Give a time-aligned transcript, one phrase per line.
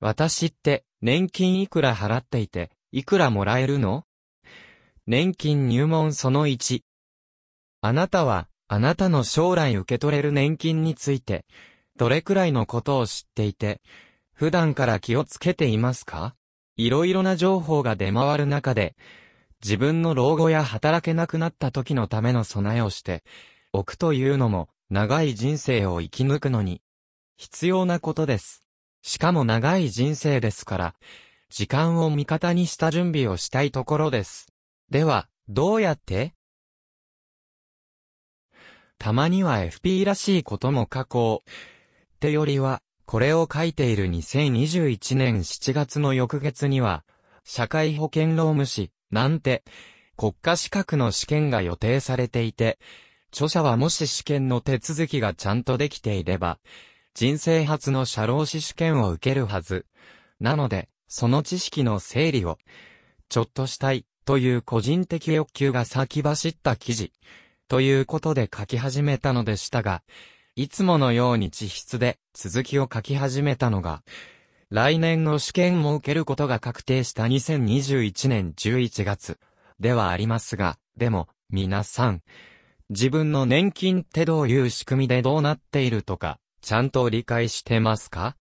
[0.00, 4.04] 私って年金いくら払っていて、いくらもらえるの？
[5.08, 6.82] 年金入門その1。
[7.80, 11.46] あなたは、あなたの将来受け取れる年金について、
[11.96, 13.80] どれくらいのことを知っていて、
[14.34, 16.36] 普段から気をつけていますか？
[16.76, 18.94] いろいろな情報が出回る中で、
[19.60, 23.24] 自分の老後や働けなくなった時のための備えをして、
[23.72, 26.82] おくというのも、長い人生を生き抜くのに、
[27.36, 28.62] 必要なことです。
[29.02, 30.94] しかも長い人生ですから、
[31.50, 34.48] 時間を味方にした準備をしたいところです。
[34.90, 36.34] では、どうやって？
[38.98, 41.50] たまには FP らしいことも書こう。
[41.50, 47.04] ってよりは、これを書いている2021年7月の翌月には、
[47.44, 49.64] 社会保険労務士、なんて、
[50.16, 52.78] 国家資格の試験が予定されていて、
[53.30, 56.58] 著者はもし試験の手続きがちゃんとできていれば、
[57.18, 59.86] 人生初の社労士試験を受けるはず。
[60.38, 62.58] なので、その知識の整理を、
[63.28, 67.12] ちょっとしたい、という個人的欲求が先走った記事、
[67.66, 70.04] ということで書き始めたのでしたが、
[70.54, 74.04] いつものように地筆で続きを書き始めたのが、
[74.70, 79.40] 来年の試験も受けることが確定した2021年11月
[79.80, 82.22] ではありますが、でも、皆さん、
[82.90, 88.36] 自分の年金ってどういう仕組みでどうなっているとか、ちゃんと理解してますか？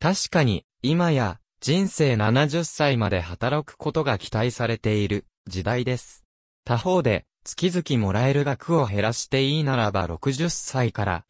[0.00, 6.24] 確かに、今や、人生70歳まで働くことが期待されている時代です。
[6.64, 11.24] 他方で、月々もらえる額を減らしていいならば60歳から、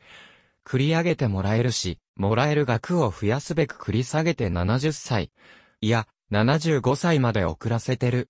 [0.65, 5.33] 繰り上げてもらえるし、もらえる額を増やすべく繰り下げて70歳、
[5.81, 8.29] いや、75歳まで遅らせてる。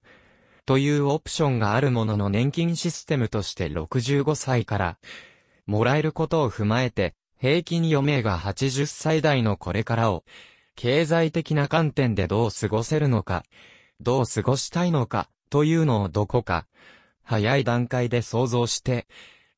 [0.64, 4.98] というオプションがあるものの年金システムとして65歳から、
[5.66, 10.24] もらえることを踏まえて、平均余命が80歳代のこれからを、
[10.76, 13.44] 経済的な観点でどう過ごせるのか、
[13.98, 16.66] どう過ごしたいのか、というのをどこか、
[17.22, 19.06] 早い段階で想像して、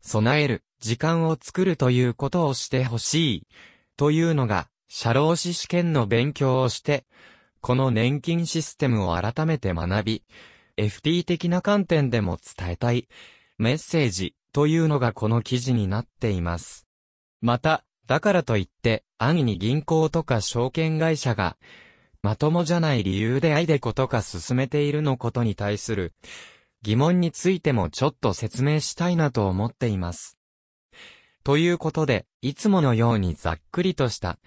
[0.01, 3.47] 備える、時間を作るということをしてほしい。
[3.97, 7.05] というのが、社労士試験の勉強をして、
[7.61, 10.25] この年金システムを改めて学び、
[10.77, 13.09] FT 的な観点でも伝えたい、
[13.59, 16.87] メッセージ、というのがこの記事になっています。
[17.43, 21.59] また、だからといって、安易に銀行とか証券会社が、
[22.23, 26.15] まともじゃない理由でアイデコとか進めているのことに対する
[26.83, 30.39] 疑問についてもちょっと説明したいなと思っています。
[31.43, 34.39] ということで、いつものようにざっくりとした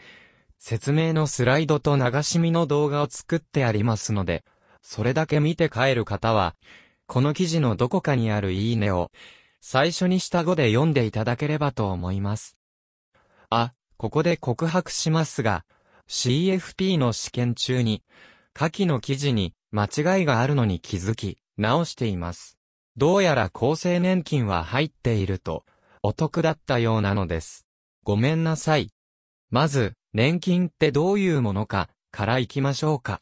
[0.58, 4.46] 説明のスライドと流し見の動画を作ってありますので、
[4.82, 6.56] それだけ見て帰る方は、
[7.08, 9.12] この記事のどこかにあるいいねを
[9.60, 12.55] 最初に下語で読んでいただければと思います。
[13.50, 15.66] あ、ここで告白しますが、
[16.08, 18.04] CFP の試験中に、
[18.54, 22.58] 下記の記事に間違いがあるのに気づき、直しています。
[22.98, 25.66] どうやら厚生年金は入っていると、
[26.04, 27.66] お得だったようなのです。
[28.04, 28.92] ごめんなさい。
[29.50, 33.20] まず、年金ってどういうものか、から行きましょうか。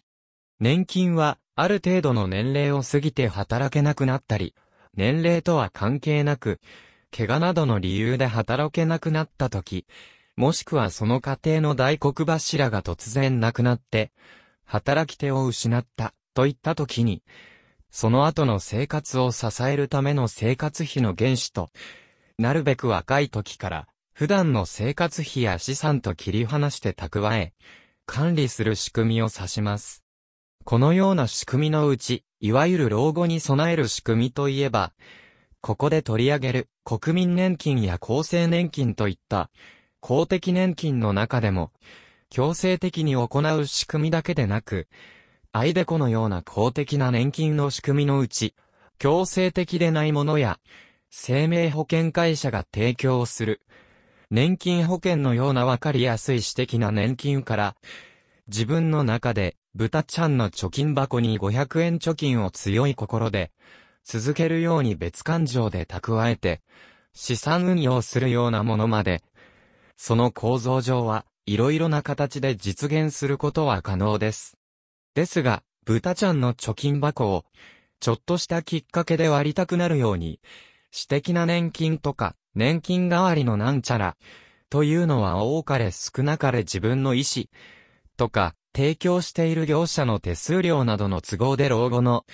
[0.60, 4.54] 年金は、ある程度の年齢を過ぎて働けなくなったり、
[4.96, 6.60] 年齢とは関係なく、
[7.16, 9.86] 怪我などの理由で働けなくなった時、
[10.36, 14.12] もしくはその家庭の大黒柱が突然亡くなって、
[14.66, 17.22] 働き手を失った、といった時に、
[17.92, 21.70] その後の生活を支えるための生活費の原資と、
[22.40, 27.54] なるべく若い時から、普段の生活費や資産と切り離して蓄え、
[28.08, 30.04] 管理する仕組みを指します。
[30.66, 34.94] このような仕組みのうち、いわゆる老後に備える仕組みといえば、
[35.62, 39.50] ここで取り上げる国民年金や厚生年金といった
[40.04, 41.72] 公的年金の中でも、
[42.30, 44.90] 強制的に行う仕組みだけでなく、
[45.54, 48.54] アイデコのような公的な年金の仕組みのうち、
[49.00, 50.60] 強制的でないものや、
[51.10, 53.62] 生命保険会社が提供する、
[54.30, 57.78] 年金保険のようなわかりやすい私的な年金から、
[58.50, 63.54] 自分の中で、豚ちゃんの貯金箱に500円貯金を強い心で、
[64.04, 66.60] 続けるように別感情で蓄えて、
[67.14, 69.24] 資産運用するようなものまで、
[69.98, 74.58] その構造上は、いろいろな形で実現することは可能です。
[75.14, 77.46] ですが、豚ちゃんの貯金箱を、
[78.00, 80.40] ちょっとしたきっかけで割りたくなるように、
[80.92, 84.16] 私的な年金とか、年金代わりのなんちゃら、
[84.70, 87.46] というのは多かれ少なかれ自分の意思、
[88.18, 92.26] とか、提供している業者の手数料などの都合で老後の、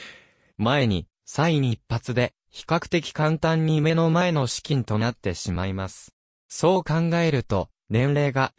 [0.57, 6.15] 前に、際に一発で、比較的簡単に目の前の資金となってしまいます。
[6.49, 8.53] そう考えると、年齢が、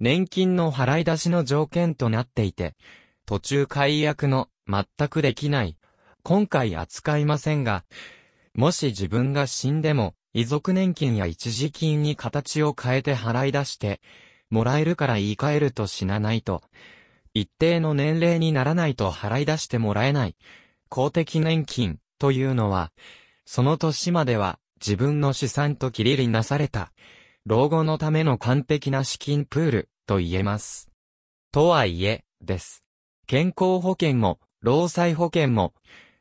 [0.00, 2.74] 年金の払い出しの条件となっていて、
[3.26, 5.76] 途中解約の全くできない。
[6.22, 7.84] 今回扱いませんが、
[8.54, 14.00] もし自分が死んでも、遺族年金や一時金に形を変えて払い出して、
[14.48, 16.62] もらえるから言い換えると死なないと、
[17.34, 20.36] 一定の年齢にならないと払い出してもらえない、
[20.88, 22.92] 公的年金というのは、
[23.46, 26.92] その年までは自分の資産と切りりなされた、
[27.44, 30.88] 老後のための完璧な資金プールと言えます。
[31.50, 32.84] とはいえ、です。
[33.26, 35.74] 健康保険も、労災保険も、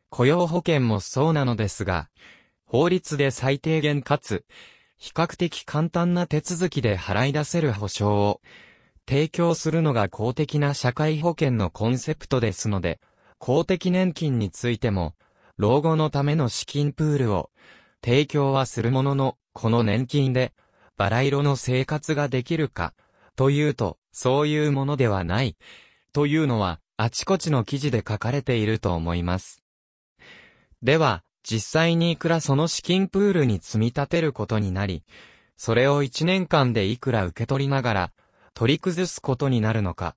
[0.10, 2.10] 雇用保険もそうなのですが、
[2.66, 4.46] 法律で最低限かつ、
[4.98, 8.42] 比較的簡単な手続きで払い出せる保障を
[9.08, 13.00] 提供するのが公的な社会保険のコンセプトですので、
[13.38, 15.14] 公的年金についても、
[15.58, 17.52] 老後のための資金プールを
[18.04, 20.54] 提供はするものの、この年金で、
[20.98, 22.94] バラ色の生活ができるか、
[23.36, 25.58] というと、そういうものではない、
[26.14, 29.64] というのは、あちこちの記事で書かれていると思います。
[30.84, 35.04] では、実際にいくらその資金プールに積み立てることになり、
[35.58, 38.12] それを1年間でいくら受け取りながら、
[38.54, 40.16] 取り崩すことになるのか、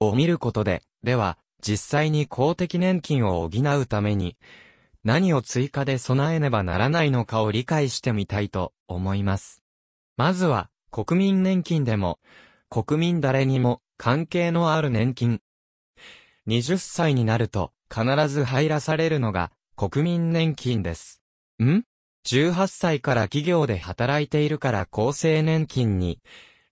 [0.00, 4.36] を見ることで、では、実際に公的年金を補うために、
[5.04, 9.62] 何を追加で備えねばならないのかを理解してみたいと思います。
[10.18, 12.18] まずは、国民年金でも、
[12.70, 15.40] 国民誰にも関係のある年金。
[16.48, 21.22] 20歳になると必ず入らされるのが国民年金です。
[21.62, 21.84] ん
[22.26, 26.18] ?18 歳から企業で働いているから厚生年金に、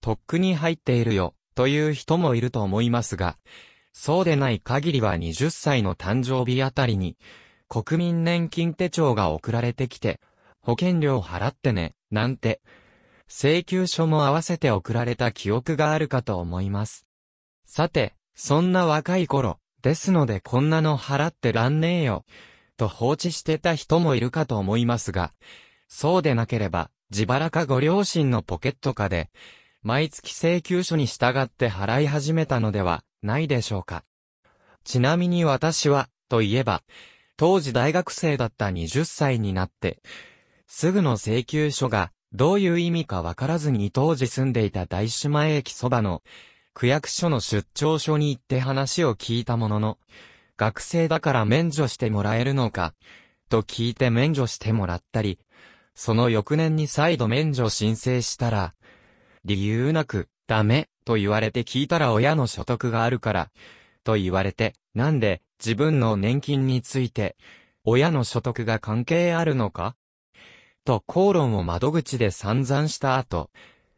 [0.00, 3.36] とっくに入っているよ、という人もいると思いますが、
[3.92, 7.16] そうでない限りは20歳の誕生日あたりに、
[7.68, 10.18] 国民年金手帳が送られてきて、
[10.62, 12.60] 保険料払ってね、なんて、
[13.28, 17.06] 請求書も合わせて送られた記憶があるかと思います。
[17.64, 22.24] さて、そんな若い頃、ですのでこんなの払ってらんねえよ、
[22.76, 25.32] と放置してた人もいるかと思いますが、
[25.88, 29.30] そうでなければ、自腹かご両親のポケットかで、
[29.82, 34.04] 毎月請求書に従って払い始めたのではないでしょうか。
[34.84, 36.82] ちなみに私は、といえば、
[37.36, 40.00] 当時大学生だった20歳になって、
[40.66, 46.22] すぐの請求書がどういう意味かわからずに当時住んでいた大島駅そばの
[46.76, 49.98] 区役所の出張所に行って話を聞いたものの、
[50.58, 52.92] 学生だから免除してもらえるのか、
[53.48, 55.38] と聞いて免除してもらったり、
[55.94, 58.74] その翌年に再度免除申請したら、
[59.46, 63.50] 理由なく、ダメ、と言われて聞いたら親の所得があるから、
[64.04, 67.36] と言われて、なんで、自分の年金について、
[67.84, 69.96] 親の所得が関係あるのか
[70.86, 73.50] と口論を窓口で散々した後、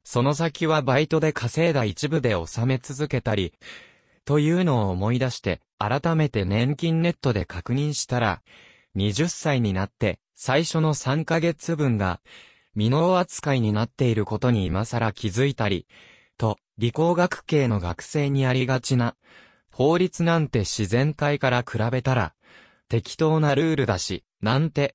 [0.02, 3.52] その先はバイトで稼いだ一部で納め続けたり、
[4.24, 8.42] というのを思い出して、改めて年金ネットで確認したら、
[8.96, 12.20] 20歳になって最初の3ヶ月分が
[12.72, 15.86] 未納扱いになっていることに今更気づいたり、
[16.38, 19.14] と、理工学系の学生にありがちな、
[19.70, 22.34] 法律なんて自然界から比べたら、
[22.88, 24.94] 適当なルールだし、なんて、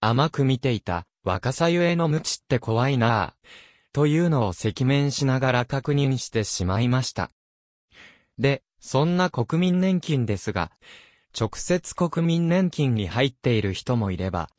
[0.00, 3.46] 甘く見ていた、若さゆえの無知って怖いなぁ、
[3.94, 7.30] というのを赤面しながら確認してしまいました。
[8.38, 10.70] で、そんな国民年金ですが、
[11.38, 14.50] 直接国民年金に入っている人もいれば、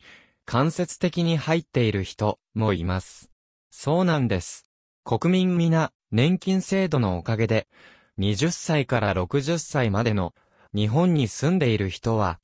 [0.46, 3.30] 間接的に入っている人もいます。
[3.70, 4.66] そうなんです。
[5.04, 7.68] 国民皆、年金制度のおかげで、
[8.18, 10.34] 20歳から60歳までの
[10.74, 12.40] 日本に住んでいる人は、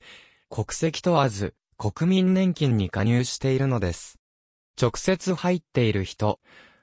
[0.49, 4.19] 国籍問わず国民年金に加入しているのです。
[4.79, 6.39] 直接入っている人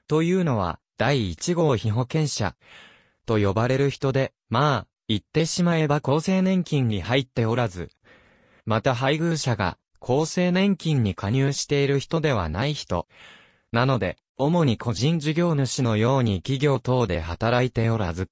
[0.09, 2.53] というのは第1号被保険者
[3.25, 7.91] と呼ばれる人で、まあ、言ってしまえば厚生年金に入っておらず、
[8.65, 13.07] また配偶者が厚生年金に加入している人ではない人。
[13.71, 18.29] なので、主に個人事業主のように企業等で働いておらず、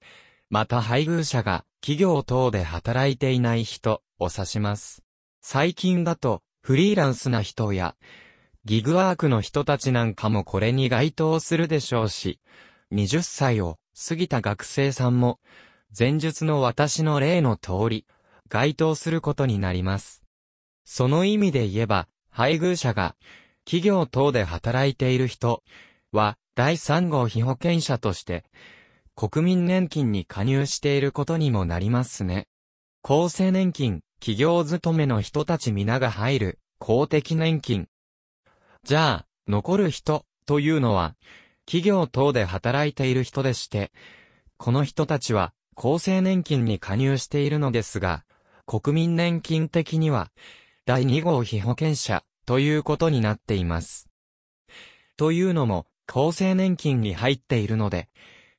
[0.50, 5.02] また配偶者が企業等で働いていない人を指します。
[5.42, 7.96] 最近だと、フリーランスな人や、
[8.66, 12.42] ギグワークの人たちなんかもこれに該当するでしょうし、
[12.92, 13.78] 20歳を
[14.10, 15.40] 過ぎた学生さんも、
[15.98, 18.06] 前述の私の例の通り、
[18.50, 20.24] 該当することになります。
[20.84, 23.16] その意味で言えば、配偶者が、
[23.64, 25.64] 企業等で働いている人
[26.12, 28.44] は、第3号被保険者として、
[29.16, 32.50] 国民年金に加入していることにもなりますね。
[33.04, 37.88] 厚生年金、企業勤めの人たち皆が入る、公的年金。
[38.84, 41.16] じゃあ、残る人、というのは、
[41.66, 43.92] 企業等で働いている人でして、
[44.58, 48.24] この人たちは厚生年金に加入しているのですが、
[48.66, 50.32] 国民年金的には
[50.86, 54.10] 第2号被保険者ということになっています。
[55.18, 58.08] というのも、厚生年金に入っているので、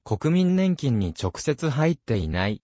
[0.04, 2.62] 国民年金に直接入っていない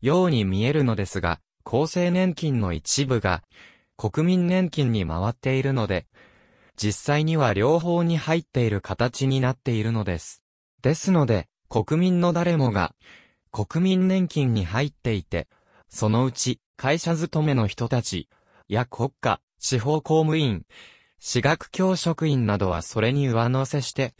[0.00, 3.42] ように見えるのですが、厚生年金の一部が
[3.96, 6.06] 国民年金に回っているので、
[6.76, 10.42] 実際には両方に入っている形になっているのです。
[10.82, 12.94] ですので、国民の誰もが
[13.50, 15.48] 国民年金に入っていて、
[15.88, 18.28] そのうち会社勤めの人たち
[18.68, 20.66] や国家、地方公務員、
[21.20, 24.14] 私学教職員などはそれに上乗せして、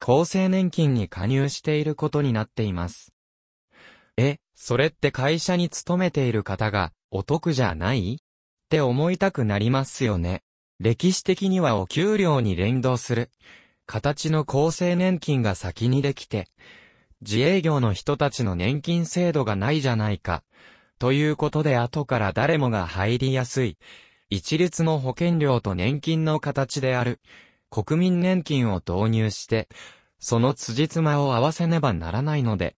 [0.00, 3.15] 厚生年金に加入していることになっています。
[4.56, 8.16] それって会社に勤めている方がお得じゃないっ
[8.68, 10.42] て思いたくなりますよね。
[10.80, 13.30] 歴史的にはお給料に連動する
[13.86, 16.48] 形の厚生年金が先にできて、
[17.20, 20.42] 自営業の人たちの年金制度がないじゃないか。
[20.98, 23.76] ということで後から誰もが入りやすい
[24.28, 27.20] 一律の保険料と年金の形である、
[27.70, 29.68] 国民年金を導入して、
[30.18, 32.76] その辻褄を合わせねばならないので、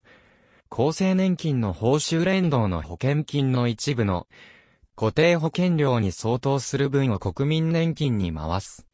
[0.71, 4.27] 厚生年金の報酬連動の保険金の一部の
[4.95, 8.85] 固定保険料に相当する分を国民年金に回す。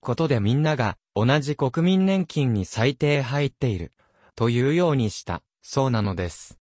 [0.00, 3.92] ことでみんなが同じ国民年金に最低入っている
[4.34, 6.58] というようにした、そうなのです。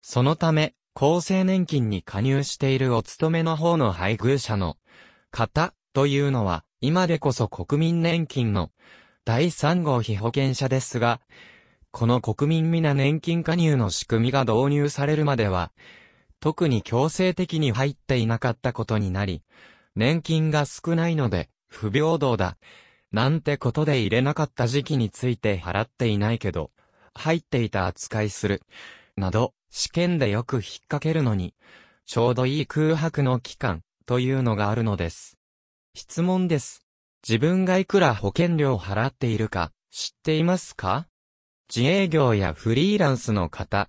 [0.00, 4.76] そのため、厚生年金に加入しているお勤めの方の配偶者の
[5.30, 8.70] 方というのは、今でこそ国民年金の
[9.26, 11.20] 第3号被保険者ですが、
[11.92, 15.72] この国民皆年金加入の仕組みが導入されるまでは、
[16.38, 19.42] 特に強制的に入っていなかったことになり、
[19.96, 22.56] 年金が少ないので、不平等だ。
[23.12, 26.70] なんてことで入れなかった時期について払っていないけど、
[27.12, 28.62] 入っていた扱いする。
[29.16, 31.54] など、試験でよく引っ掛けるのに、
[32.06, 35.38] ちょうどいい空白の期間、というのがあるのです。
[35.94, 36.86] 質問です。
[37.28, 41.09] 自分がいくら保険料を払っているか、知っていますか？
[41.74, 43.88] 自営業やフリーランスの方、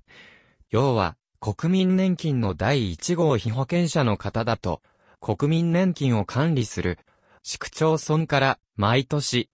[0.70, 4.84] 要は、国民年金の第1号被保険者の方だと、
[5.20, 7.00] 国民年金を管理する、
[7.42, 9.50] 市区町村から毎年、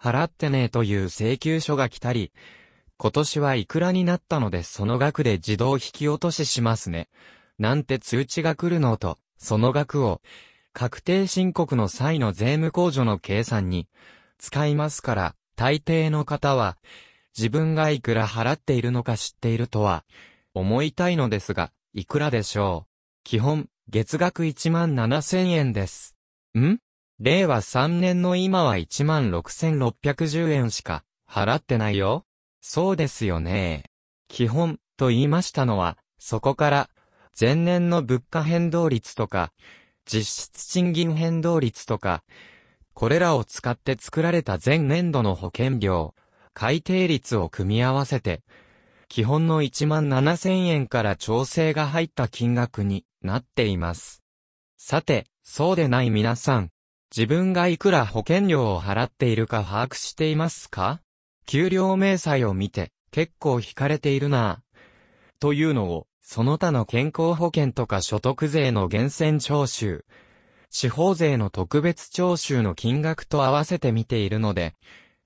[0.00, 2.32] 払ってねえという請求書が来たり、
[2.96, 7.10] 今年はいくらになったのでその額で自動引き落とししますね。
[7.58, 10.22] なんて通知が来るのと、その額を、
[10.72, 13.86] 確定申告の際の税務控除の計算に、
[14.38, 16.78] 使いますから、大抵の方は、
[17.36, 20.04] 自分がいくら払っているのか知っているとは、
[20.54, 22.90] 思いたいのですが、いくらでしょう？
[23.24, 26.16] 基本、月額1万7千円です。
[26.58, 26.78] ん？
[27.18, 32.24] 令和3年の今は1万6610円しか払ってないよ。
[32.60, 33.84] そうですよね。
[34.28, 36.90] 基本、と言いましたのは、そこから、
[37.38, 39.52] 前年の物価変動率とか、
[40.06, 42.22] 実質賃金変動率とか、
[42.94, 46.14] これらを使って作られた前年度の保険料、
[46.58, 48.40] 改定率を組み合わせて、
[49.08, 54.22] 基本の1万7000円から調整が入った金額になっています。
[54.78, 56.70] さて、そうでない皆さん、
[57.14, 61.02] 自分がいくら保険料を払っているか把握していますか？
[61.44, 64.62] 給料明細を見て、結構惹かれているな。
[65.38, 70.06] というのを、その他の健康保険とか所得税の源泉徴収、
[70.70, 74.74] 地方税の特別徴収の金額と合わせて見ているので、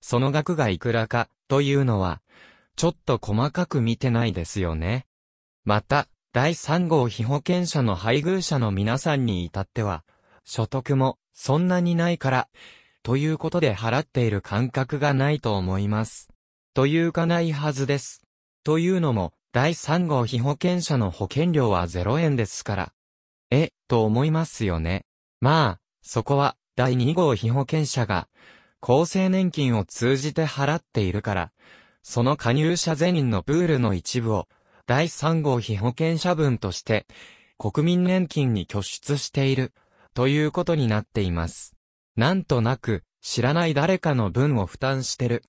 [0.00, 2.21] その額がいくらか、というのは、
[2.76, 5.07] ちょっと細かく見てないですよね。
[5.64, 10.04] また、第3号被保険者の配偶者の皆さんに至っては、
[10.45, 12.49] 所得もそんなにないから、
[13.02, 16.28] ということで払っている感覚がないと思います。
[16.75, 18.23] というかないはずです。
[18.62, 22.92] というのも、第3号被保険者の保険料は0円ですから。
[23.50, 25.04] え、と思いますよね。
[25.40, 28.28] まあ、そこは、第2号被保険者が、
[28.82, 31.52] 厚生年金を通じて払っているから、
[32.02, 34.49] その加入者全員のプールの一部を、
[34.87, 37.06] 第3号被保険者分として、
[37.58, 39.72] 国民年金に拠出している、
[40.14, 41.76] ということになっています。
[42.16, 45.44] なんとなく、知らない誰かの分を負担してる、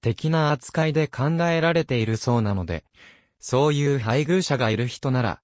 [0.00, 2.84] 的な扱いで考えられているそうなので、
[3.38, 5.42] そういう配偶者がいる人なら、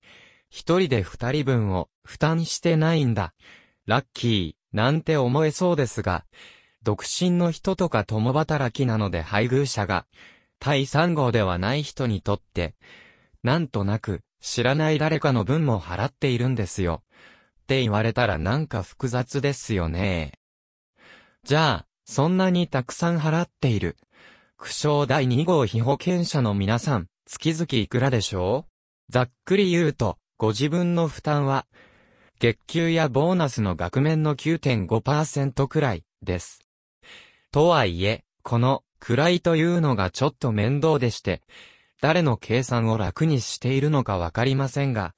[0.49, 3.35] 一人で二人分を負担してないんだ。
[3.85, 6.25] ラッキー、なんて思えそうですが、
[6.87, 10.07] 独身の人とか共働きなので配偶者が、
[10.61, 12.77] 対三号ではない人にとって、
[13.43, 17.03] なんとなく、知らない誰かの分も払っているんですよ。
[17.63, 20.35] って言われたらなんか複雑ですよね。
[21.43, 23.97] じゃあ、そんなにたくさん払っている。
[24.57, 28.67] 苦笑第2号被保険者の皆さん、月々いくらでしょ
[29.09, 29.13] う？
[29.13, 31.67] ざっくり言うと、ご自分の負担は、
[32.39, 36.61] 月給やボーナスの額面の9.5%くらいです。
[37.57, 41.41] とはいえ、この位というのがちょっと面倒でして、
[42.03, 45.15] 誰の計算を楽にしているのかわかりませんが、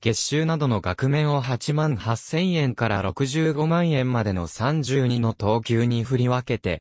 [0.00, 6.80] 月収などの額面を8万8000円から65万円までの32の等級に振り分けて、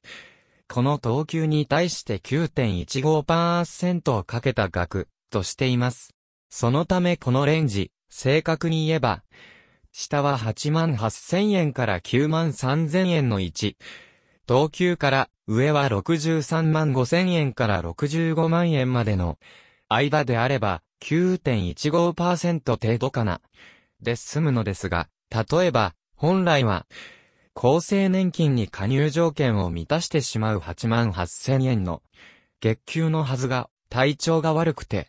[0.72, 6.14] この等級に対して9.15%をかけた額としています。
[6.52, 9.24] そのためこのレンジ、正確に言えば、
[9.92, 13.76] 下は8万8000円から9万3000円の1、
[14.46, 19.38] 等級から上は63万5000円から65万円までの
[19.90, 23.42] 間であれば9.15%程度かな。
[24.02, 26.86] で済むのですが、例えば、本来は、
[27.56, 32.02] 厚生年金に加入条件を満たしてしまう8万8000円の
[32.62, 35.08] 月給のはずが体調が悪くて、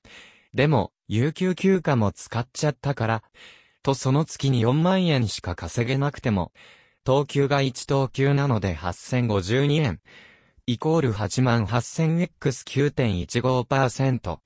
[0.53, 3.23] でも、有給休暇も使っちゃったから、
[3.83, 6.53] とその月に4万円しか稼げなくても、
[7.05, 10.01] 等級が1等級なので8052円、
[10.67, 14.39] イコール8万 8000x9.15%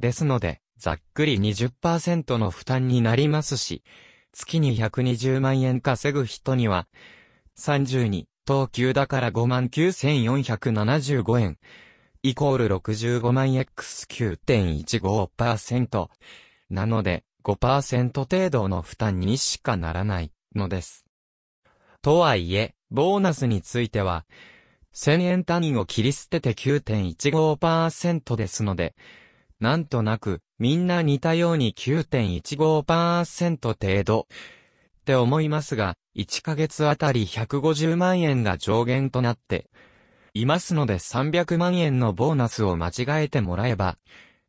[0.00, 3.84] ですので、ざっくり20%の負担になりますし、
[4.32, 6.88] 月に120万円稼ぐ人には、
[7.56, 11.58] 32、等級だから59,475円、
[12.24, 16.08] イコール65万 x9.15%
[16.70, 21.03] なので、5%程度の負担にしかならないのです。
[22.04, 24.26] とはいえ、ボーナスについては、
[24.94, 28.94] 1000円単位を切り捨てて9.15%ですので、
[29.58, 39.70] なんとなく、みんな似たように9.15%程度、って思いますが、1ヶ月あたり150万円が上限となって、
[40.34, 43.96] いますので300万円のボーナスを間違えてもらえば、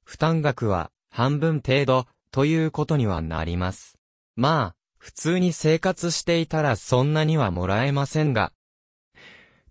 [0.04, 3.98] 負担額は半分程度ということにはなります。
[4.36, 8.52] まあ、普通に生活していたらそんなにはもらえませんが。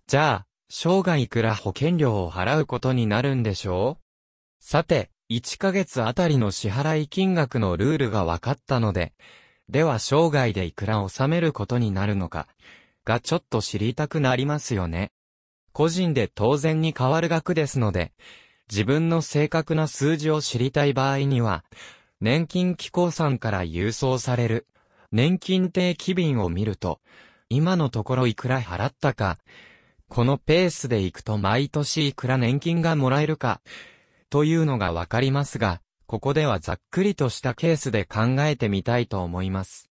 [0.07, 4.03] じゃあ、生涯いくら保険料を払うことになるんでしょう？
[4.61, 9.11] さて、1ヶ月あたりの支払い金額のルールが分かったので、
[9.67, 12.47] では生涯でいくら納めることになるのか、
[13.03, 15.11] がちょっと知りたくなりますよね。
[15.73, 18.13] 個人で当然に変わる額ですので、
[18.71, 21.65] 自分の正確な数字を知りたい場合には、
[22.21, 24.67] 年金機構さんから郵送される、
[25.11, 26.99] 年金定期便を見ると、
[27.49, 29.37] 今のところいくら払ったか、
[30.07, 33.61] このペースでいくと毎年いくら年金がもらえるか、
[34.29, 39.89] というのがわかりますが、ここではざっくりとしたケースで考えてみたいと思います。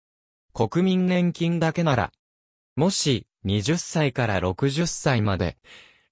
[0.52, 2.12] 国民年金だけなら、
[2.76, 5.56] もし20歳から60歳まで、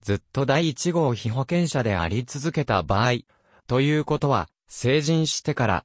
[0.03, 3.21] ずっと第1号被保険者であり続けた場合、
[3.67, 5.85] ということは、成人してから、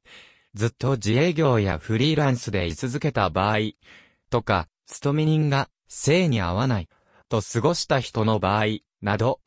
[0.56, 3.58] ずっと自営業やフリーランスで居続けた場合、
[4.30, 6.90] とか、勤め人が性に合わない、
[7.28, 8.66] と過ごした人の場合、
[9.02, 9.40] など、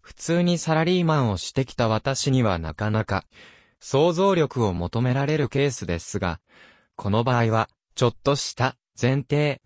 [0.00, 3.24] 普通にサラリーマンをしてきた私にはなかなか、
[3.78, 6.40] 想像力を求められるケースですが、
[6.96, 9.62] この場合は、ちょっとした前提。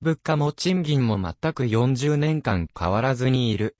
[0.00, 3.76] 物価も賃金も全く40年間変わらずにいる。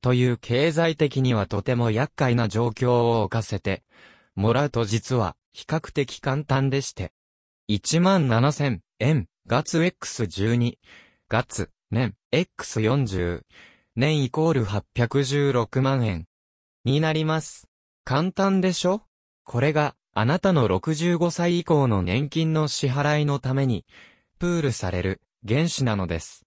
[0.00, 3.82] という経済的にはとても厄介な状況を置かせて、
[4.36, 7.12] もらうと実は比較的簡単でして。
[7.68, 10.78] 1万7000円、月 X12、
[11.28, 13.42] 月、年、X40、
[13.96, 16.26] 年イコール816万円。
[16.84, 17.68] になります。
[18.04, 19.02] 簡単でしょ？
[19.44, 23.84] これが、あなたの65歳以降の年金の支払いのために、
[24.38, 26.46] プールされる原資なのです。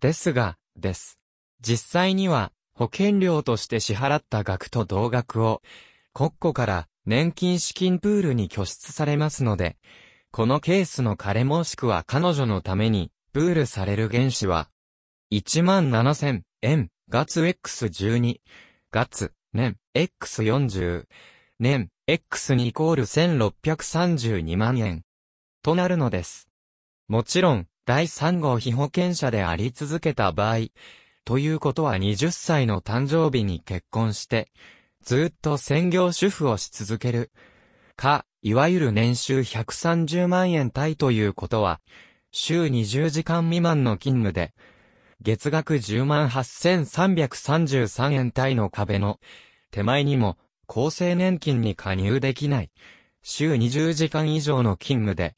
[0.00, 1.18] ですが、です。
[1.60, 5.62] 実際には、保険料として支払った額と同額を、
[6.12, 9.76] 国庫から年金資金プールに拠出されますので、
[10.32, 14.68] このケースの彼もしくは彼女のために、プールされる原資は、
[15.32, 18.40] 1万7000円、月 X12、
[18.90, 21.04] 月、年、X40、
[21.60, 25.04] 年、X2 イコール1632万円。
[25.62, 26.48] となるのです。
[27.06, 30.66] もちろん、第3号被保険者であり続けた場合、
[31.24, 34.48] ということは20歳の誕生日に結婚して、
[35.06, 37.30] ずっと専業主婦をし続ける。
[37.94, 41.80] か、いわゆる年収130万円帯ということは、
[42.32, 44.52] 週20時間未満の勤務で、
[45.22, 49.20] 月額10万8333円帯の壁の
[49.70, 52.72] 手前にも厚生年金に加入できない。
[53.22, 55.36] 週20時間以上の勤務で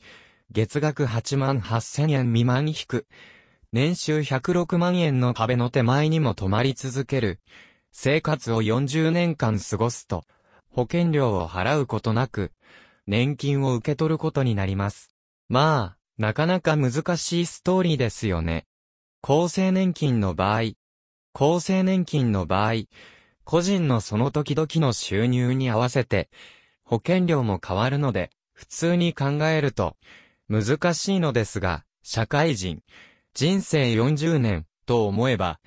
[0.50, 3.06] 月額8万8000円未満引く。
[3.74, 7.40] 年収106万円の壁の手前にも止まり続ける。
[7.92, 10.24] 生活を40年間過ごすと、
[10.70, 12.52] 保険料を払うことなく、
[13.06, 15.10] 年金を受け取ることになります。
[15.48, 18.66] まあ、なかなか難しいストーリーですよね。
[19.22, 20.72] 厚生年金の場合、
[21.34, 22.72] 厚生年金の場合、
[23.44, 26.28] 個人のその時々の収入に合わせて、
[26.84, 29.96] 保険料も変わるので、普通に考えると、
[30.48, 32.82] 難しいのですが、社会人、
[33.34, 35.60] 人生40年、と思えば、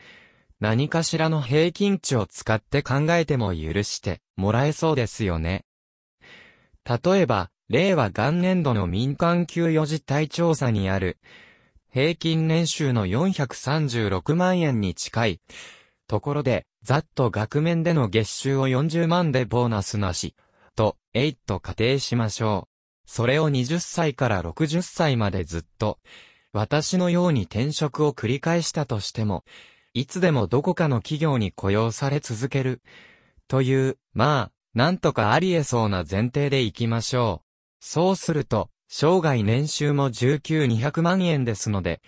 [0.61, 5.65] 何かしらの平均値を使って考えても許してもらえそうですよね。
[6.85, 11.17] 例えば、令和元年度の民間給与実態調査にある、
[11.91, 15.41] 平均年収の436万円に近い、
[16.07, 20.35] ところで、ざっと額面での月収を40万でボーナスなし、
[20.75, 23.09] と、8と仮定しましょう。
[23.09, 25.97] それを20歳から60歳までずっと、
[26.53, 29.43] 私のように転職を繰り返したとしても、
[29.93, 32.81] いつでもどこかの企業に雇用され続ける。
[33.47, 37.47] という、まあ、なんとかあり得そうな前提でいきましょう。
[37.81, 42.01] そうすると、生涯年収も19,200万円ですので、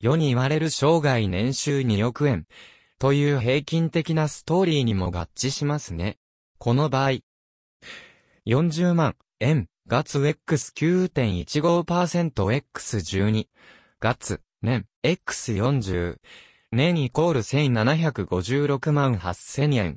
[0.00, 2.46] 世に言われる生涯年収2億円、
[2.98, 6.18] という平均的なストーリーにも合致しますね。
[6.58, 7.20] この場合、
[8.46, 13.46] 40万円、月 X9.15% X12、
[14.00, 16.18] 月、年、X40、
[16.72, 19.96] 年イコール1756万8000円、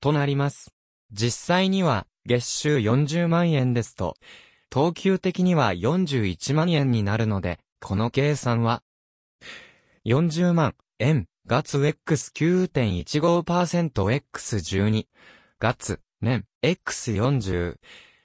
[0.00, 0.72] となります。
[1.10, 4.14] 実際には、月収40万円ですと、
[4.70, 8.84] 等級的には41万円になるので、この計算は、
[10.06, 15.06] 40万円、月 X9.15% X12、
[15.58, 17.74] 月、年、X40、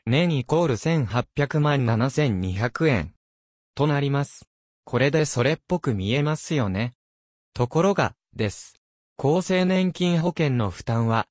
[0.06, 3.15] 年イコール1800万7200円、
[3.73, 4.47] となります。
[4.86, 6.93] これでそれっぽく見えますよね。
[7.53, 8.79] ところが、です。
[9.17, 11.27] 厚生年金保険の負担は、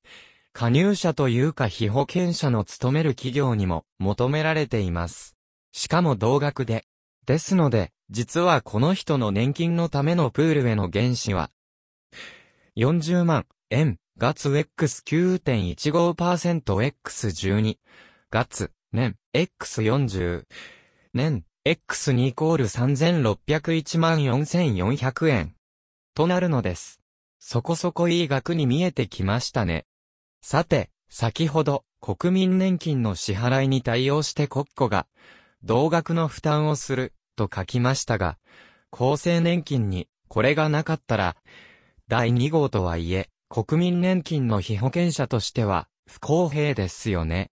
[0.53, 5.35] 加入者というか被保険者の勤める企業にも求められています。
[5.71, 6.85] しかも同額で。
[7.25, 11.51] ですので、実はこの人の年金のためのプールへの原資は、
[12.75, 16.63] 40万円、月 X9.15%
[17.03, 17.77] X12、
[18.31, 20.45] 月、年、X40、
[21.13, 25.53] 年、X2 イコール3601万4400円。
[26.19, 26.99] となるのです。
[27.39, 29.85] そこそこいい額に見えてきましたね。
[30.41, 35.07] さて、先ほど、国民年金の支払いに対応して国庫が、
[35.63, 38.37] 同額の負担をする、と書きましたが、
[38.91, 41.37] 厚生年金に、これがなかったら、
[42.09, 47.49] 第2号とはいえ、国民年金の被保険者としては、不公平ですよね。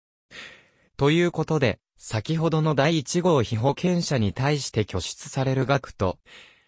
[0.97, 6.21] ということで、先ほどの第1号被保険者に対して拠出される額と、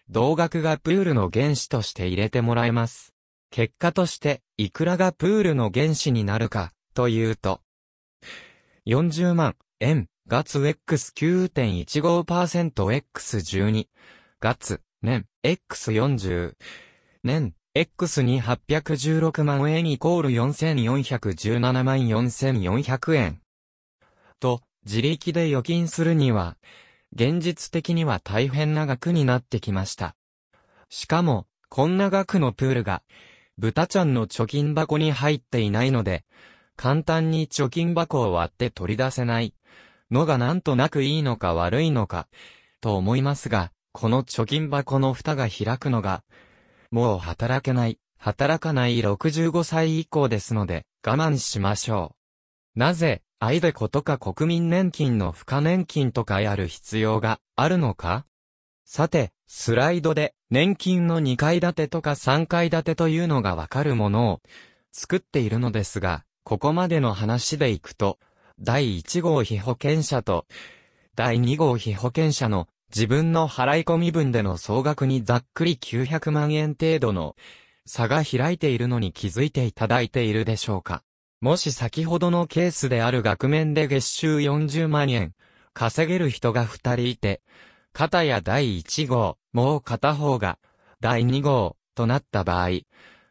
[0.09, 3.13] 同額がプールの原資として入れてもらえます。
[3.49, 7.61] 結果として、いくらがプールの原資になるか、というと、
[8.87, 13.87] 40万円、月 X9.15% X12、
[14.39, 16.53] 月、年、X40、
[17.23, 23.41] 年、X に816万円イコール4417万4400円。
[24.39, 26.57] と、自力で預金するには、
[27.15, 30.15] 現実的には大変な額になってきました。
[30.89, 33.03] しかも、こんな額のプールが、
[33.57, 36.25] 豚ちゃんの貯金箱に入っていないので、
[36.75, 39.53] 簡単に貯金箱を割って取り出せない
[40.11, 42.27] のがなんとなくいいのか悪いのか、
[42.81, 46.23] と思いますが、この貯金箱の蓋が開くのが、
[46.91, 52.15] もう働けない、働かない65歳以降ですので、我慢しましょ
[52.75, 52.79] う。
[52.79, 58.25] なぜ、アイデコとか国民年金の付加年金とかやる必要があるのか？
[58.85, 64.41] さて、スライドで年金の2階建てとか3階建てというのがわかるものを
[64.93, 68.19] 作っているのですが、ここまでの話でいくと、
[68.61, 70.45] 第1号被保険者と
[71.13, 77.35] 第2号被保険者の自分の払い込み分での総額にざっくり900万円程度の
[77.85, 81.03] 差が開いているのに気づいていただいているでしょうか？
[81.41, 85.33] もし先ほどのケースである額面で月収40万円
[85.73, 87.41] 稼げる人が2人いて、
[87.93, 90.57] 片や第1号、もう片方が
[91.01, 92.69] 第2号となった場合、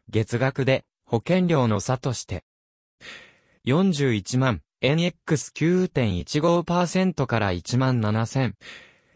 [0.09, 2.43] 月額で保険料の差として、
[3.65, 8.53] 41万 NX9.15% から1万7000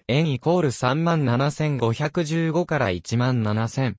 [0.08, 3.94] 円イコール3万7515から1万7000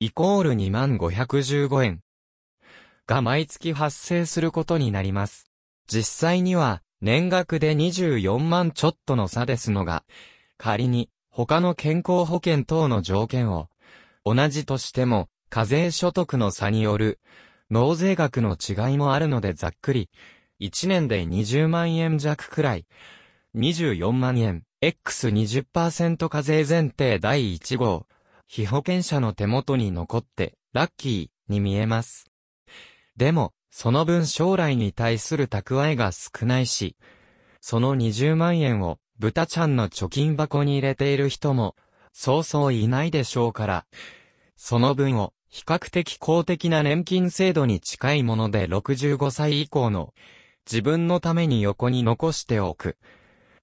[0.00, 2.00] イコール2万515円。
[3.06, 5.50] が毎月発生することになります。
[5.86, 10.04] 実際には年額で24万ちょっとの差ですのが、
[10.58, 13.68] 仮に、他の健康保険等の条件を、
[14.26, 17.18] 同じとしても、課税所得の差による、
[17.70, 20.10] 納税額の違いもあるのでざっくり、
[20.60, 22.86] 1年で20万円弱くらい。
[23.56, 28.06] 24万円、X20% 課税前提第1号。
[28.46, 32.29] 被保険者の手元に残って、ラッキーに見えます。
[33.20, 36.96] でも、その分将来に対する蓄えが少ないし、
[37.60, 41.76] その20万円を豚ちゃんの貯金箱に入れている人も、
[42.14, 43.84] そうそういないでしょうから、
[44.56, 50.14] その分を比較的公的な年金制度に近いもので65歳以降の
[50.64, 52.96] 自分のために横に残しておく。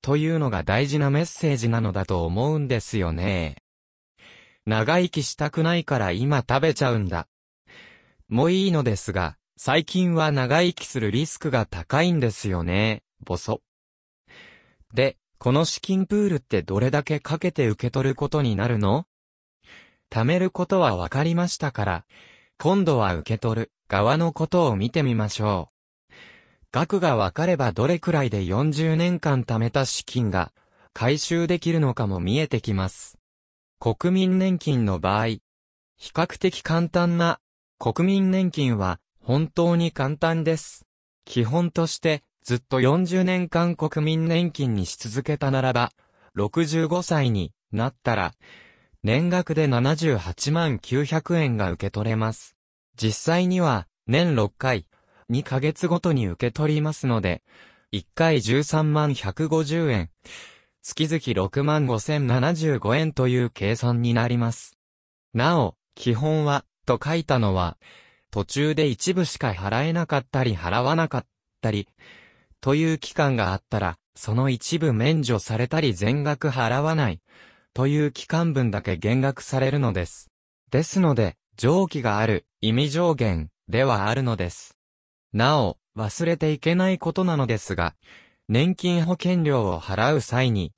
[0.04, 3.56] というのが大事なメッセージなのだと思うんですよね。
[4.68, 7.28] 長生きしたくないから今食べちゃうんだ。
[8.30, 13.64] もういいのですが、最近は長生きするリスクが高いんですよね、ボソ。
[14.94, 19.06] で、この資金プールってどれだけかけて受け取ることになるの？
[20.12, 22.06] 貯めることはわかりましたから、
[22.60, 25.72] 今度は受け取る側のことを見てみましょ
[26.12, 26.14] う。
[26.72, 30.54] 額がわかればどれくらいで40年間貯めた資金が
[30.94, 33.18] 回収できるのかも見えてきます。
[33.80, 35.42] 国民年金の場合、比
[36.14, 37.40] 較的簡単な
[37.80, 40.86] 国民年金は本当に簡単です。
[41.26, 45.92] 基本としてずっと40年間国民年金にし続けたならば、
[46.38, 48.32] 65歳になったら、
[49.04, 52.56] 年額で78万900円が受け取れます。
[52.96, 54.86] 実際には、年6回、
[55.30, 57.44] 2ヶ月ごとに受け取りますので、
[57.92, 60.10] 1回13万150円、
[60.82, 64.78] 月々6万5075円という計算になります。
[65.34, 67.76] なお、基本は、と書いたのは、
[68.38, 71.26] 途中で一部しか払えなかったり払わなかっ
[71.60, 71.88] たり、
[72.62, 77.20] という期間があったら、その一部免除されたり全額払わない、
[77.74, 80.30] という期間分だけ減額されるのです。
[80.70, 84.78] ですので、上記がある意味上限ではあるのです。
[85.34, 87.96] なお、忘れていけないことなのですが、
[88.48, 90.74] 年金保険料を払う際に、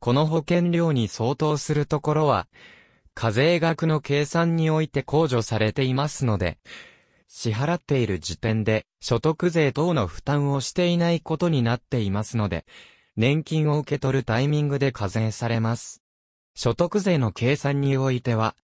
[0.00, 2.48] この保険料に相当するところは、
[3.14, 6.58] 課税額の計算において控除されていますので、
[7.28, 12.64] 支払っている時点で所得税等の負担をしていないことになっていますので、
[13.16, 16.02] 年金を受け取るタイミングで課税されます。
[16.54, 18.54] 所得税の計算においては、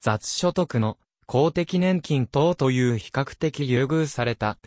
[0.00, 4.58] 雑所得の公的年金等という比較的優遇された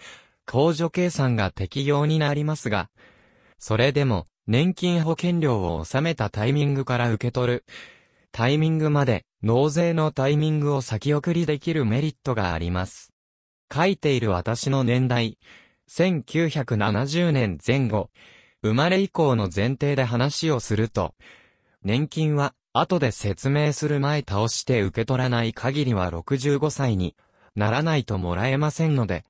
[0.46, 2.89] 控除計算が適用になりますが、
[3.58, 7.65] それでも年金保険料を納めたタイミングから受け取る
[8.32, 13.11] タイミングまで納税のタイミングを先送りできるメリットがあります。
[13.74, 15.38] 書いている私の年代、
[15.90, 18.10] 1970年前後、
[18.62, 21.16] 生まれ以降の前提で話をすると、
[21.84, 27.16] 年金は後で説明する前倒して受け取らない限りは65歳に
[27.56, 29.26] ならないともらえませんので、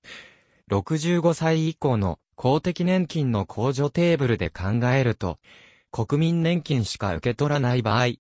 [0.69, 5.37] 65歳以降の公的年金の控除テーブルで考えると、
[5.91, 8.13] 国民年金しか受け取らない場合、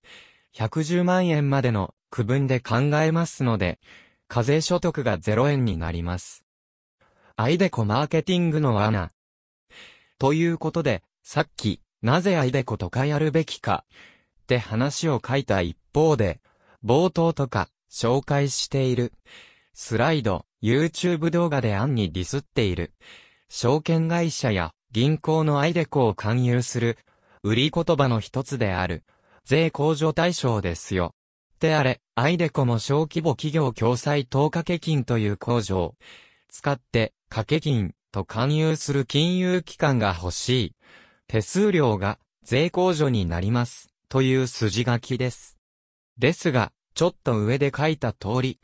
[0.55, 3.79] 110万円までの区分で考えますので、
[4.31, 6.45] 課税所得が0円になります。
[7.35, 9.11] アイデコマーケティングの罠。
[10.19, 13.83] ということで、さっき、なぜアイデコとかやるべきか、
[14.43, 16.39] って話を書いた一方で、
[16.81, 19.11] 冒頭とか、紹介している、
[19.73, 22.93] スライド、YouTube 動画で案にディスっている、
[23.49, 26.97] 証券会社や銀行のアイデコを勧誘する、
[27.43, 29.03] 売り言葉の一つである、
[29.43, 31.15] 税控除対象ですよ。
[31.61, 35.95] であれ、アイデコも小規模企業共済等掛け金という控除を
[36.49, 40.75] 使って掛け金と勧誘する金融機関が欲しい。
[41.27, 45.55] 手数料が税控除になりますという筋書きです。
[46.17, 48.59] ですが、ちょっと上で書いた通り、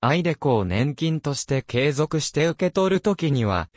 [0.00, 3.68] アイデコを年金として継続して受け取るときには、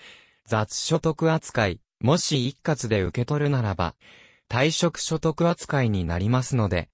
[0.45, 3.95] 雑所得扱い、もし一括で受け取るならば、
[4.47, 6.90] 退職所得扱いになりますので、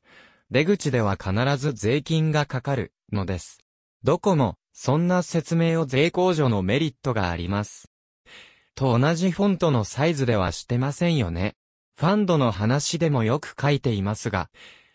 [0.50, 3.60] 出口では必ず税金がかかるのです。
[4.04, 7.92] どこも、そんな説明を税控除のメリットがあります。
[8.74, 11.56] と同じフォントのサイズではしてませんよね。
[11.98, 14.50] ファンドの話でもよく書いていますが、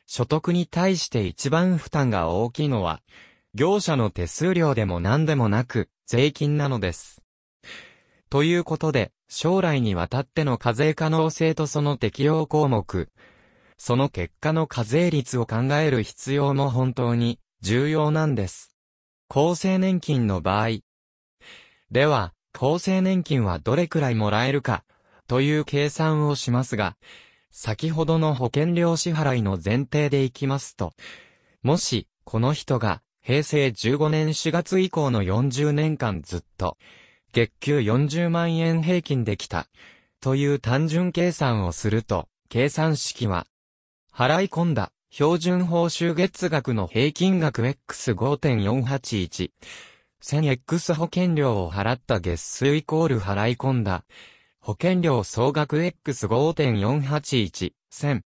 [0.06, 3.02] 所得に対して一番負担が大きいのは、
[3.54, 7.22] 業者の手数料でも何でもなく、税金なのです。
[8.30, 13.10] ということで、将来にわたっての課税可能性とその適用項目、
[13.78, 18.74] その結果の課税率を考える必要も本当に重要なんです。
[19.28, 20.78] 厚生年金の場合。
[21.90, 24.84] では、厚生年金はどれくらいもらえるか、
[25.26, 26.96] という計算をしますが、
[27.50, 30.92] 先ほどの保険料支払いの前提でいきますと、
[31.62, 36.76] もし、この人が、平成15年4月以降の40年間ずっと、
[37.32, 39.68] 月給40万円平均できた。
[40.20, 43.46] という単純計算をすると、計算式は、
[44.14, 49.50] 払い込んだ標準報酬月額の平均額 X5.481。
[50.22, 54.04] 1000X 保険料を払った月数イコール払い込んだ
[54.60, 58.20] 保険料総額 X5.481、1000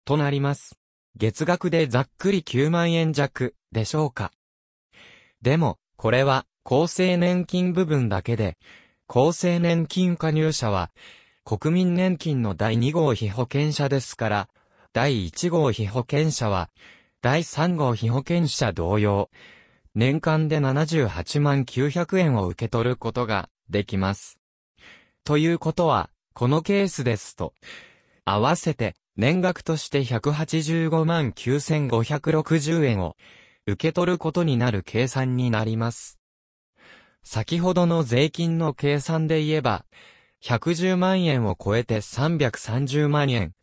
[0.08, 0.78] となります。
[1.18, 4.32] 月額でざっくり9万円弱、でしょうか。
[5.42, 8.56] でも、これは、厚生年金部分だけで、
[9.06, 10.90] 厚生年金加入者は、
[11.44, 14.48] 国民年金の第2号被保険者ですから、
[14.94, 16.70] 第1号被保険者は、
[17.20, 19.28] 第3号被保険者同様、
[19.94, 24.38] 年間で78万900円を受け取ることができます。
[25.22, 27.52] ということは、このケースですと、
[28.24, 33.16] 合わせて年額として185万9560円を
[33.66, 36.20] 受け取ることになる計算になります。
[37.24, 39.84] 先ほどの税金の計算で言えば、
[40.44, 43.54] 110万円を超えて330万円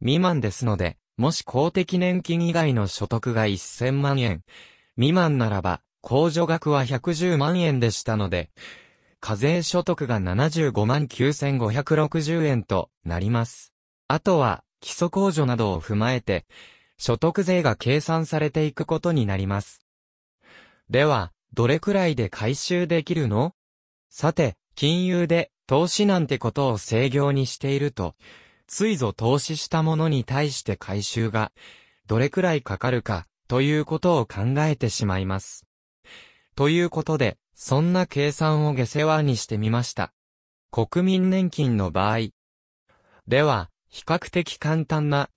[0.00, 4.44] 未満ですので、もし公的年金以外の所得が1000万円
[4.96, 8.48] 未満ならば、控除額は110万円でしたので、
[9.20, 13.74] 課税所得が75万9560円となります。
[14.08, 16.46] あとは、基礎控除などを踏まえて、
[16.98, 19.82] 所得税が計算されていくことになります。
[20.88, 23.54] では、どれくらいで回収できるの？
[24.08, 28.14] さて、金融で投資なんてことを制御にしていると、
[28.66, 31.52] ついぞ投資したものに対して回収が
[32.06, 35.66] どれくらいかかるかということを考えてしまいます。
[36.56, 40.12] ということで、そんな計算を下世話にしてみました。
[40.70, 42.28] 国民年金の場合。
[43.26, 45.30] では、比較的簡単な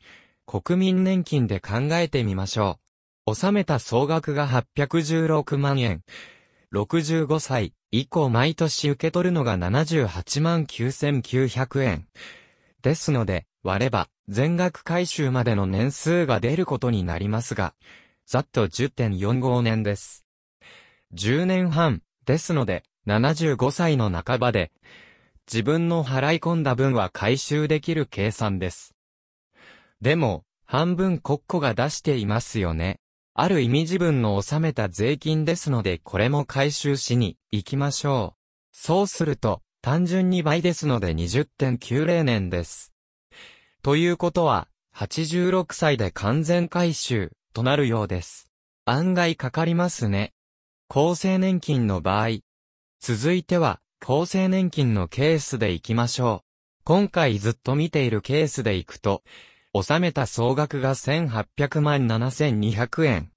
[0.46, 2.78] 国民年金で考えてみましょ
[3.26, 3.32] う。
[3.32, 6.04] 納めた総額が816万円。
[6.74, 12.08] 65歳以降毎年受け取るのが78万9900円。
[12.82, 17.74] ですので、割れば、全額回収までの年数が出ることになりますが、
[18.26, 20.26] ざっと10.45年です。
[21.14, 24.74] 10年半、ですので、75歳の半ばで、
[25.52, 28.94] 自分の払い込んだ分は回収できる計算です。
[30.00, 33.00] でも、半分国庫が出していますよね。
[33.34, 38.40] ある意味自分の納めた税金ですのでこれも回収しに行きましょう。
[38.72, 42.94] そうすると、単純に倍ですので20.90年です。
[43.82, 48.52] ということは、86歳で完全回収となるようです。
[48.86, 50.34] 案外かかりますね。
[50.90, 52.40] 厚生年金の場合。
[53.00, 56.84] 続いては、厚生年金のケースで行きましょう。
[56.84, 59.24] 今回ずっと見ているケースで行くと、
[59.74, 63.32] 納めた総額が1800万7200円。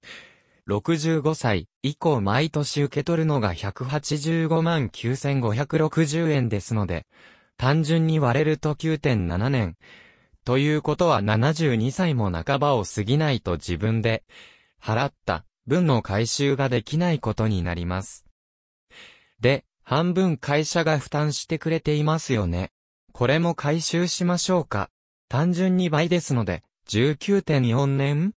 [0.67, 7.05] 65歳以降毎年受け取るのが185万9560円ですので、
[7.57, 9.75] 単純に割れると9.7年。
[10.45, 14.23] ということは72歳も半ばを過ぎないと自分で
[14.81, 18.25] 払った分の回収ができないことになります。
[19.39, 22.71] で、半分会社が負担してくれていますよね。
[23.11, 24.89] これも回収しましょうか。
[25.27, 28.33] 単純に倍ですので、19.4年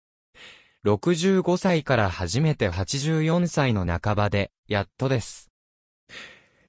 [0.85, 5.51] ?65 歳から初めて84歳の半ばで、やっとです。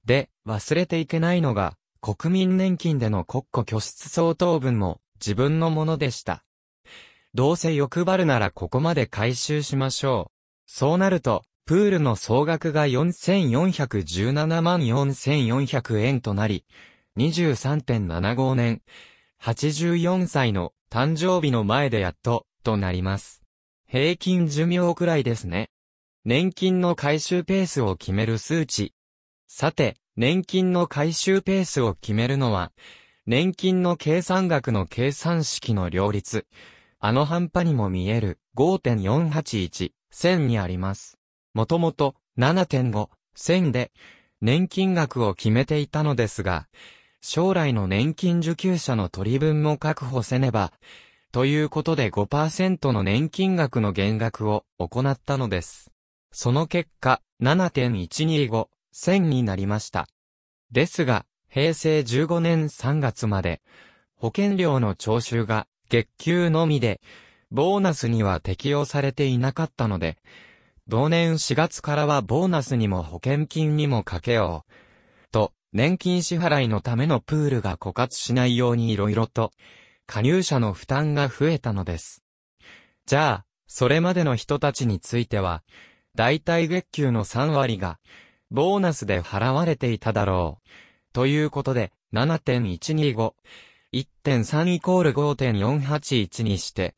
[0.06, 6.44] で、忘れていけないのが、国民年金での国庫拠出相当分も自分のものでした。
[7.34, 10.32] どうせ欲張るならここまで回収しましょう。
[10.68, 16.64] そうなると、プールの総額が4417万4400円となり、
[17.18, 18.84] 23.75年、
[19.42, 23.42] 84歳の誕生日の前でやっと、となります。
[23.88, 25.72] 平均寿命くらいですね。
[26.24, 28.94] 年金の回収ペースを決める数値。
[29.48, 32.74] さて、年金の回収ペースを決めるのは、
[33.26, 36.46] 年金の計算額の計算式の両立。
[37.00, 41.15] あの半端にも見える5.481、1000にあります。
[41.56, 43.92] もともと7.5、1000で
[44.42, 46.68] 年金額を決めていたのですが、
[47.22, 50.74] 将来の年金受給者の取り分も確保せねば、
[51.32, 55.92] ということで5%の年金額の減額を行ったのです。
[56.32, 60.08] その結果、7.125、1000になりました。
[60.74, 63.62] ですが、平成15年3月まで、
[64.18, 67.00] 保険料の徴収が月給のみで、
[67.50, 70.18] ボーナスには適用されていなかったので、
[70.88, 74.74] 同年4月からはボーナスにも保険金にもかけよう、
[75.32, 79.52] と年金支払いのためのプールが枯渇しないように色々と、
[80.06, 82.24] 加入者の負担が増えたのです。
[83.08, 85.64] じゃあ、それまでの人たちについては、
[86.14, 88.00] 大体月給の3割が、
[88.52, 90.70] ボーナスで払われていただろう。
[91.14, 93.34] ということで、7.125、
[93.92, 96.96] 1.3イコール5.481にして、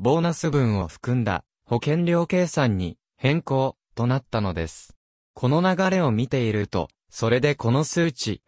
[0.00, 4.96] ボーナス分を含んだ保険料計算に変更となったのです。
[5.34, 8.42] この流れを見ていると、それでこの数値、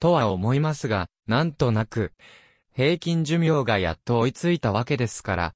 [0.00, 2.14] とは思いますが、なんとなく、
[2.74, 5.54] 平均寿命がやっと追いついたわけですから、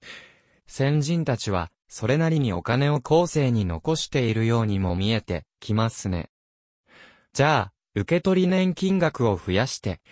[0.67, 6.29] 先人たちは、それなりにお金を後世に残しているようにも見えてきますね。
[7.33, 10.03] じゃあ、受け取り年金額を増やして、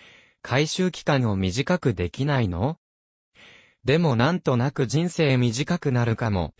[0.41, 2.77] 回収期間を短くできないの？
[3.85, 6.55] でもなんとなく人生短くなるかも、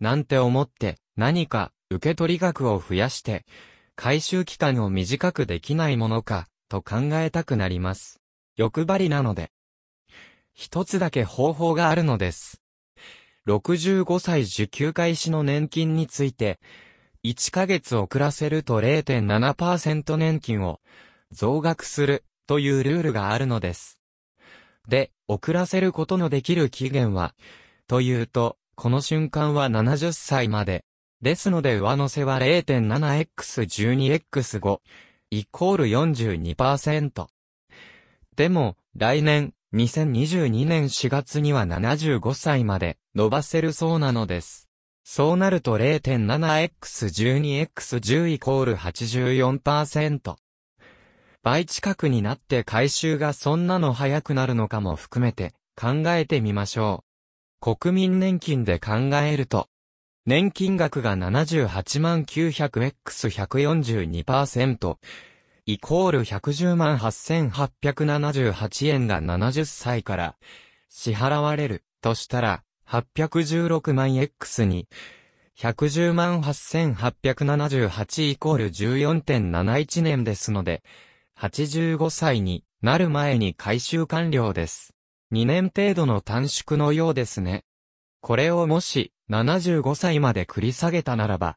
[0.00, 3.44] なんて思って何か受取額を増やして、
[3.96, 8.20] 回収期間を短くできないものか、と考えたくなります。
[8.56, 9.50] 欲張りなので。
[10.54, 12.62] 一つだけ方法があるのです。
[13.46, 16.60] 65歳受給開始の年金について、
[17.24, 20.80] 1ヶ月遅らせると0.7%年金を
[21.30, 23.98] 増額するというルールがあるのです。
[24.88, 27.34] で、遅らせることのできる期限は、
[27.86, 30.84] というと、この瞬間は70歳まで。
[31.22, 34.80] ですので上乗せは 0.7x12x5
[35.30, 37.26] イコール42%。
[38.36, 44.68] でも、来年、2022年4月には75歳まで伸ばせるそうなのです。
[45.04, 50.36] そうなると 0.7x12x10 イコール84%。
[51.42, 57.04] 倍近くになって回収がそんなの早くなるのかも含めて考えてみましょ
[57.62, 57.76] う。
[57.76, 59.68] 国民年金で考えると、
[60.24, 64.96] 年金額が78万 900x142%、
[65.66, 70.36] イコール110万8878円が70歳から
[70.88, 74.86] 支払われるとしたら816万 X に
[75.58, 80.84] 110万8878イコール14.71年ですので
[81.36, 84.94] 85歳になる前に回収完了です。
[85.32, 87.64] 2年程度の短縮のようですね。
[88.20, 91.56] これをもし75歳まで繰り下げたならば、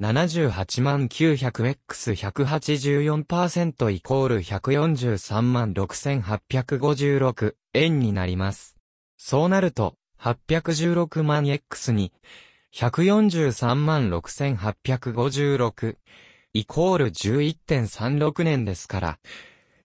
[0.00, 8.76] 78万 900x184% イコール143万6856円になります。
[9.16, 12.12] そうなると、816万 X に、
[12.74, 15.96] 143万6856
[16.52, 19.18] イコール11.36年ですから、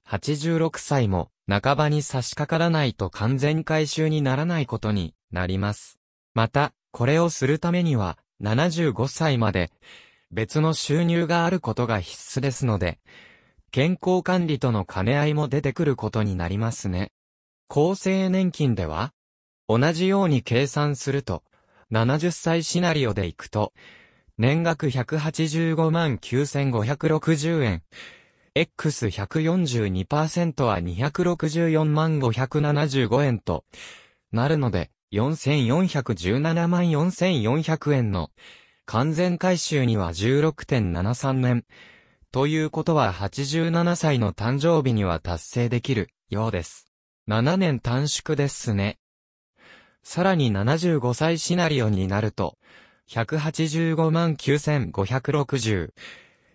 [0.09, 5.99] 86歳も半ばに差し掛からないと完全回収にならないことになります。
[6.33, 9.71] また、これをするためには、75歳まで、
[10.29, 12.99] 別の収入があることが必須ですので、
[13.71, 17.11] 健康管理との兼ね合いも出てくることになりますね。
[17.67, 19.11] 厚生年金では
[19.67, 21.43] 同じように計算すると、
[21.91, 23.73] 70歳シナリオでいくと、
[24.37, 27.81] 年額185万9560円、
[28.55, 33.65] X142% は264万575円と
[34.31, 38.31] なるので、4417万4400円の
[38.87, 41.65] 完全回収には16.73年。
[42.31, 46.87] ということは87歳の誕生日には達成できるようです。
[47.29, 48.97] 7年短縮ですね。
[50.01, 52.57] さらに75歳シナリオになると、
[53.11, 55.91] 185万9560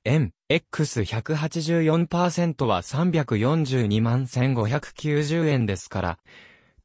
[0.05, 6.19] 円、X184% は342万1590円ですから、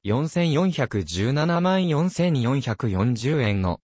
[0.06, 3.80] 4417万4440円の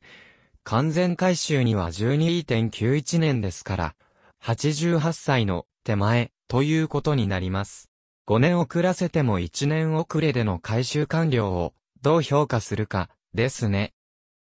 [0.66, 3.96] 完全回収には12.91年ですから、
[4.44, 7.90] 88歳の手前ということになります。
[8.28, 13.94] 5年遅らせても1年遅れでの回収完了をどう評価するかですね。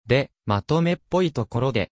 [0.07, 1.91] で、まとめっぽいところで、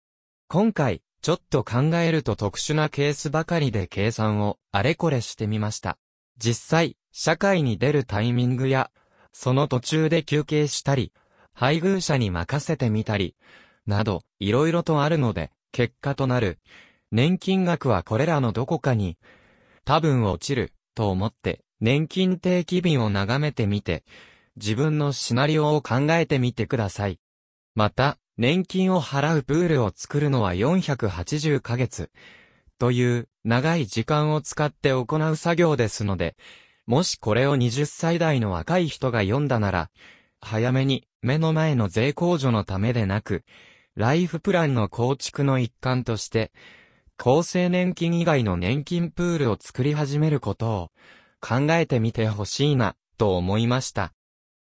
[0.48, 5.98] 今回ちょっと考えると特殊なケースばかりで計算をあれこれしてみました。
[6.36, 8.90] 実際、社会に出るタイミングや
[9.32, 11.12] その途中で休憩したり、
[11.54, 13.34] 配偶者に任せてみたり、
[13.86, 16.58] など、いろいろとあるので、結果となる、
[17.10, 19.16] 年金額はこれらのどこかに、
[19.84, 24.04] 多分落ちる、と思って、年金定期便を眺めてみて、
[24.56, 27.18] 自分のシナリオを考えてみてください。
[27.74, 32.10] また、年金を払うプールを作るのは480ヶ月、
[32.78, 36.36] という長い時間を使って行う作業ですので、
[36.88, 39.90] もしこれを20歳代の若い人が読んだなら、
[40.40, 43.44] 早めに目の前の税控除のためでなく、
[43.94, 46.50] ライフプランの構築の一環として、
[47.18, 50.90] 厚生年金以外の年金プールを作り始めることを
[51.42, 54.14] 考えてみてほしいな、と思いました。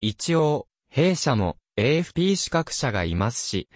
[0.01, 3.70] 一応、弊社も AFP 資格者がいますし、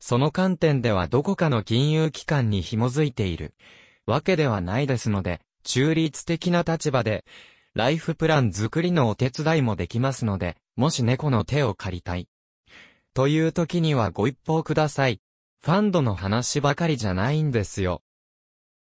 [0.00, 3.54] その観点ではどこかの金融機関に紐づいている
[4.06, 7.24] わけではないですので、中立的な立場で、
[7.76, 12.26] ライフプラン作りのお手伝いもできますので、もし猫の手を借りたい。
[13.12, 15.20] という時にはご一報ください。
[15.62, 18.00] ファンドの話ばかりじゃないんですよ。